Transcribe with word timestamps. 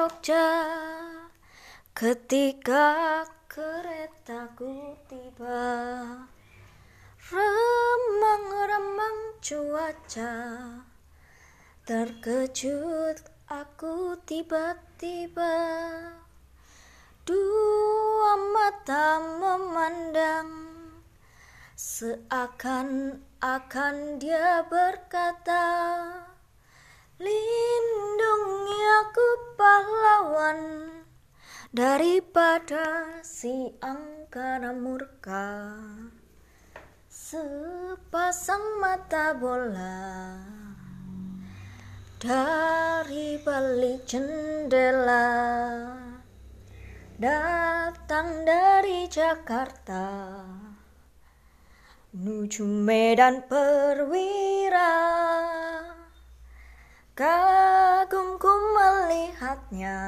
Jogja. 0.00 0.48
Ketika 1.92 3.20
keretaku 3.52 4.96
tiba 5.04 5.68
Remang-remang 7.28 9.36
cuaca 9.44 10.32
Terkejut 11.84 13.20
aku 13.44 14.16
tiba-tiba. 14.24 15.52
Dua 17.28 18.40
mata 18.56 19.20
memandang 19.20 20.48
Seakan-akan 21.76 24.16
dia 24.16 24.64
berkata 24.64 25.68
Lindungi 27.20 28.80
aku 29.04 29.28
pahlawan 29.60 30.88
Daripada 31.68 33.20
si 33.20 33.76
angkara 33.84 34.72
murka. 34.72 35.76
Sepasang 37.12 38.80
mata 38.80 39.36
bola 39.36 40.40
Dari 42.16 43.36
balik 43.44 44.08
jendela 44.08 45.28
Datang 47.20 48.48
dari 48.48 49.04
Jakarta 49.12 50.08
Menuju 52.16 52.64
Medan 52.64 53.44
Perwira 53.44 55.29
Kagumku 57.20 58.48
melihatnya. 58.48 60.00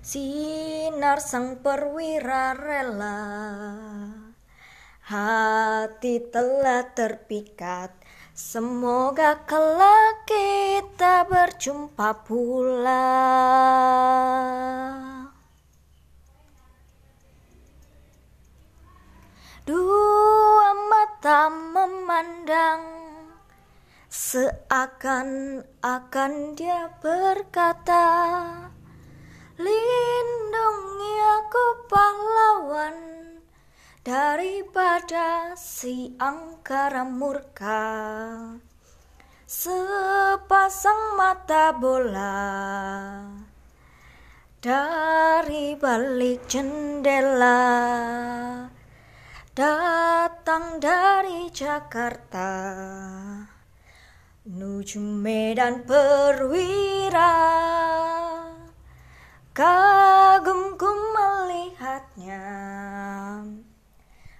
Sinar 0.00 1.20
sang 1.20 1.60
perwira 1.60 2.56
rela. 2.56 3.20
Hati 5.04 6.16
telah 6.32 6.96
terpikat. 6.96 7.92
Semoga 8.32 9.44
kelak 9.44 10.24
kita 10.24 11.28
berjumpa 11.28 12.24
pula. 12.24 13.04
Dua 19.68 20.01
Seakan-akan 24.12 25.72
dia 26.52 26.92
berkata 27.00 28.04
Lindungi 29.56 31.14
aku 31.40 31.88
pahlawan 31.88 32.96
Daripada 34.04 35.56
si 35.56 36.12
angkara 36.20 37.08
murka. 37.08 37.88
Sepasang 39.48 41.16
mata 41.16 41.72
bola 41.72 42.52
Dari 44.60 45.72
balik 45.80 46.44
jendela 46.52 47.64
Datang 49.56 50.76
dari 50.84 51.48
Jakarta 51.48 52.52
Menuju 54.42 54.98
Medan 54.98 55.86
Perwira 55.86 57.30
Kagumku 59.54 60.90
melihatnya. 61.14 62.42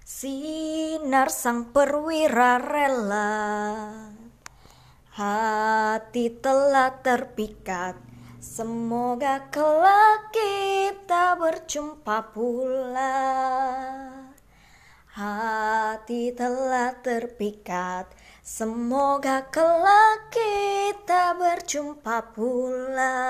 Sinar 0.02 1.30
sang 1.30 1.70
perwira 1.70 2.58
rela 2.58 3.30
Hati 5.14 6.34
telah 6.34 6.98
terpikat. 6.98 7.94
Semoga 8.42 9.54
kelak 9.54 10.34
kita 10.34 11.38
berjumpa 11.38 12.34
pula 12.34 13.22
Hati 15.12 16.32
telah 16.32 16.96
terpikat 17.04 18.08
Semoga 18.40 19.44
kelak 19.52 20.32
kita 20.32 21.36
berjumpa 21.36 22.32
pula. 22.32 23.20